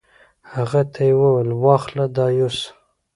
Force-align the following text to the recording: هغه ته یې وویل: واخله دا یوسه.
هغه 0.53 0.81
ته 0.93 1.01
یې 1.07 1.13
وویل: 1.19 1.49
واخله 1.63 2.05
دا 2.15 2.25
یوسه. 2.39 2.67